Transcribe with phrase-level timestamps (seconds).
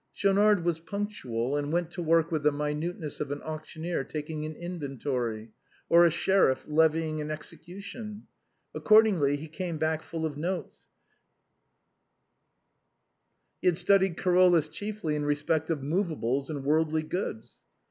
[0.13, 4.55] Schaunard was punctual and went to work with the minuteness of an auctioneer taking an
[4.55, 5.51] inventory,
[5.89, 8.25] or a sheriff levying an execution.
[8.73, 10.71] Accordingly he came back 148 THE BOHEMIANS OF
[13.61, 14.23] THE LATIN QUARTER.
[14.23, 17.03] full of notes; he had studied Carolus chiefly in respect of his movables and worldly
[17.03, 17.59] goods.